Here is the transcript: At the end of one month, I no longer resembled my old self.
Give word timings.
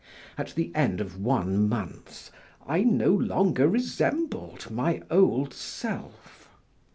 At 0.35 0.55
the 0.55 0.71
end 0.73 0.99
of 0.99 1.21
one 1.21 1.69
month, 1.69 2.31
I 2.65 2.81
no 2.83 3.13
longer 3.13 3.67
resembled 3.67 4.71
my 4.71 5.03
old 5.11 5.53
self. 5.53 6.49